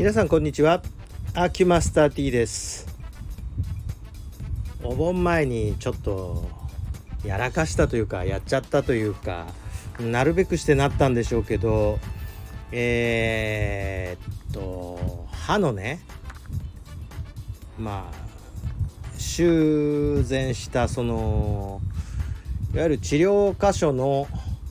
[0.00, 0.80] 皆さんこんにちは。
[1.34, 2.86] アキュマスター T です。
[4.82, 6.48] お盆前にちょっと
[7.22, 9.48] やらかしたというかやっちゃったというか
[10.00, 11.98] なるべくしてなったんでしょうけど
[12.72, 16.00] えー、っと歯のね
[17.78, 21.82] まあ修繕したその
[22.72, 24.28] いわゆる治療箇所の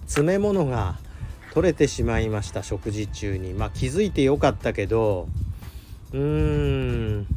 [0.08, 0.98] 詰め物が
[1.60, 3.54] 取れてしまいました食事中に。
[3.54, 5.28] まあ気づいてよかったけど
[6.14, 6.20] うー
[7.20, 7.28] ん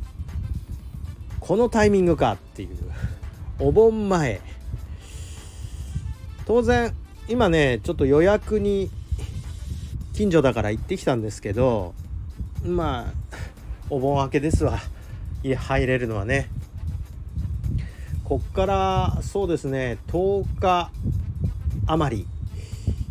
[1.41, 2.69] このタイミングかっていう。
[3.59, 4.41] お盆前。
[6.47, 6.95] 当然
[7.29, 8.93] 今ねちょっと予約に
[10.13, 11.93] 近所だから行ってきたんですけど
[12.65, 13.13] まあ
[13.91, 14.79] お盆明けですわ。
[15.43, 16.49] 家入れるのはね。
[18.23, 20.93] こっからそうですね10日
[21.89, 22.27] 余り、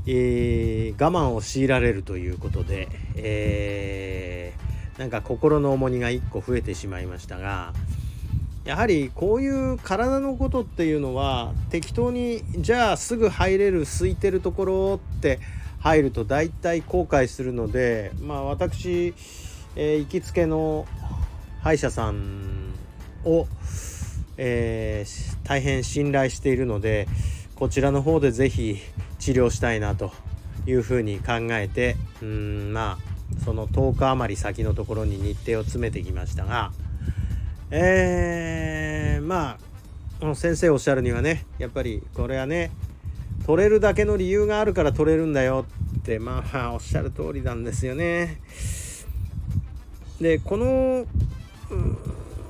[0.08, 7.74] えー、我慢を強いられるということで、えー、なんか心の重荷が1個増えてしまいましたが
[8.66, 15.40] やはりこういう体のことっていうのは適当にじゃあすぐ入れる空いてるところって
[15.80, 19.16] 入ると大体後悔するのでまあ私、
[19.76, 20.88] えー、行きつけの
[21.62, 22.74] 歯医者さん
[23.26, 23.48] を、
[24.38, 27.08] えー、大変信頼しているので
[27.62, 28.80] こちらの方で是非
[29.20, 30.12] 治療したいなと
[30.66, 36.72] いうふうに考えてうんまあその10日余り先のところに日程を詰めてきましたが
[37.70, 39.60] えー、ま
[40.24, 42.72] あ先生おっしゃるにはねやっぱりこれはね
[43.46, 45.68] 取れるだけの理由があるから取れるんだよ
[46.00, 48.42] ってまあおっしゃる通りなんですよね。
[50.20, 51.06] でこの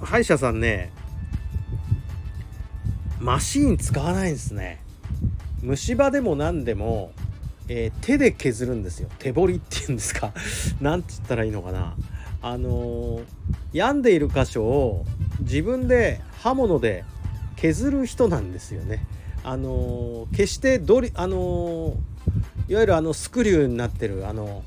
[0.03, 0.93] 歯医者さんね
[3.19, 4.81] マシーン使わないんですね
[5.61, 7.11] 虫歯でも何でも、
[7.67, 9.09] えー、手で削るんですよ。
[9.19, 10.33] 手彫りっていうんですか？
[10.81, 11.95] 何て言ったらいいのかな？
[12.41, 13.23] あのー、
[13.73, 15.05] 病んでいる箇所を
[15.41, 17.03] 自分で刃物で
[17.55, 19.05] 削る人なんですよね。
[19.43, 21.95] あのー、決してドリあの
[22.67, 24.63] いわゆるあのスクリューになってるあの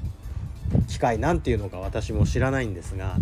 [0.88, 3.16] 機械なんていうのか私も知らないんですが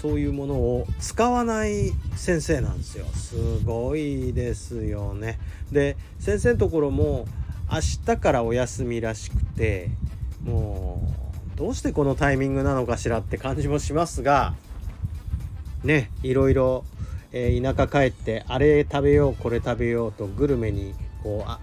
[0.00, 3.06] そういうものを使わない先生なんですよ。
[3.06, 5.38] すごいですよね。
[5.72, 7.26] で先生のところも
[7.70, 9.90] 明日からお休みらしくて
[10.44, 11.00] も
[11.54, 14.54] うどうしてこのタイミングなのかしらって感じもしますが
[15.82, 16.84] ねいろいろ、
[17.32, 21.58] えー、田舎帰ってあれ食べようこれ食べようとグルメにこうあ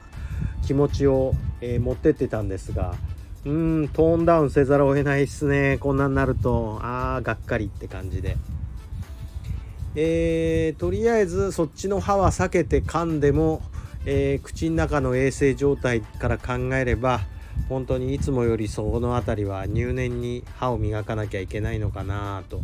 [0.66, 2.96] 気持ちを、えー、持ってってたんですが
[3.46, 5.78] うーんトーンダウンせざるを得ないっすね。
[5.80, 6.80] こんなになると。
[6.82, 8.38] あーがっかりって感じで。
[9.96, 13.62] えー、とりあえずそっちの歯は避けて噛んでも、
[14.06, 17.22] えー、口の中の衛生状態から考えれば
[17.70, 22.62] 本当にいつもよりその辺りは入念に歯を磨かなきゃいけないのかなと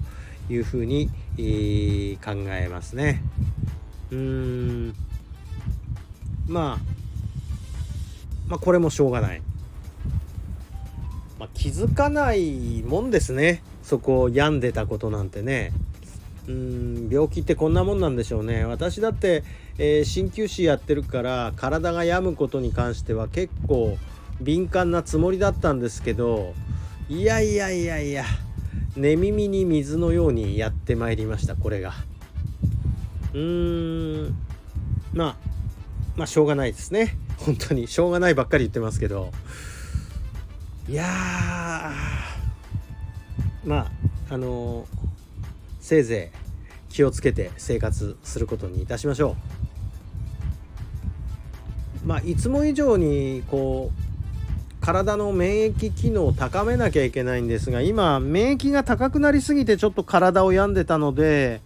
[0.50, 3.22] いうふうに、えー、考えますね。
[4.09, 4.96] うーん。
[6.47, 6.84] まあ
[8.47, 9.41] まあこれもしょうがない。
[11.39, 13.63] まあ、気づかないもんですね。
[13.81, 15.72] そこを病んでたことなんてね。
[16.47, 18.66] うん病気ってこんなもんなんでしょうね。
[18.66, 19.44] 私だって
[19.78, 23.97] え、鍼灸師やってるから体が病むことに関しては結構
[24.41, 26.53] 敏感なつもりだったんですけど
[27.07, 28.25] いやいやいやいや
[28.95, 31.94] 寝耳に水のようにやってまいりましたこれが。
[33.33, 34.35] うーん
[35.13, 35.35] まあ
[36.17, 37.16] まあしょうがないですね。
[37.38, 37.88] 本当に。
[37.88, 39.31] しょうがないばっかり言ってますけど。
[40.89, 41.05] いや
[43.63, 44.88] まああのー、
[45.79, 46.31] せいぜ
[46.89, 49.35] い気をつけて生活することにいたしましょ
[52.03, 52.07] う。
[52.07, 61.61] まあ、いつも以上にこう体の免疫機能を高めなきゃいけないんですが今免疫が高くなりすぎてちょっと体を病んでたので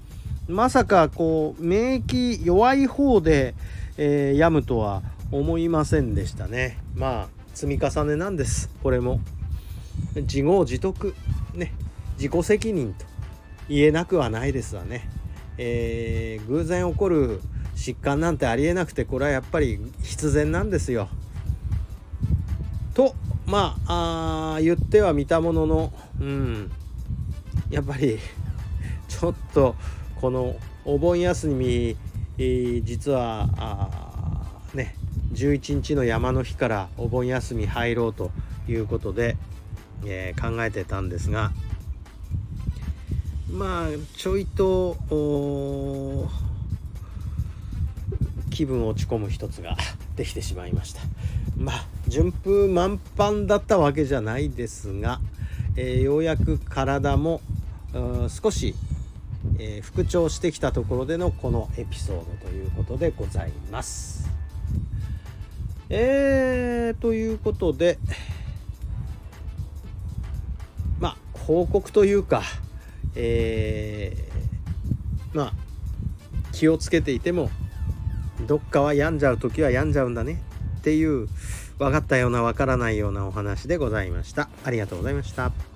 [0.49, 3.55] まさかこう免疫弱い方で、
[3.97, 5.01] えー、病むとは
[5.31, 6.77] 思いませんでしたね。
[6.93, 8.69] まあ積み重ねなんです。
[8.81, 9.19] これも。
[10.15, 11.15] 自業自得。
[11.53, 11.73] ね。
[12.17, 13.05] 自己責任と
[13.67, 15.09] 言えなくはないですわね、
[15.57, 17.41] えー、偶然起こる
[17.75, 21.09] 疾患なんてありえなくてこれはやっぱり必然なんですよ。
[22.93, 23.15] と
[23.47, 26.71] まあ言ってはみたもののうん。
[27.69, 28.19] やっぱり
[29.07, 29.75] ちょっと
[30.21, 30.55] この
[30.85, 31.97] お盆休み、
[32.37, 33.49] えー、実は
[34.73, 34.95] ね。
[35.33, 38.31] 11日の山の日からお盆休み入ろうと
[38.67, 39.35] いうことで、
[40.05, 41.51] えー、考えてたんですが
[43.51, 44.95] まあちょいと
[48.49, 49.77] 気分落ち込む一つが
[50.15, 51.01] できてしまいました
[51.57, 55.19] まあ順風満帆だったわけじゃないですが、
[55.75, 57.41] えー、ようやく体も
[58.29, 58.75] 少し、
[59.59, 64.32] えー、復調してきたところでのこのエピソードということでございます。
[65.95, 67.99] えー、ということで
[70.99, 72.41] まあ報告というか、
[73.13, 75.53] えー、まあ
[76.51, 77.51] 気をつけていても
[78.47, 80.41] どっかは病んじゃう時は病んじゃうんだね
[80.79, 81.27] っていう
[81.77, 84.49] 分かったような分からないようなお話でございました。
[84.63, 85.72] ありがとうございました。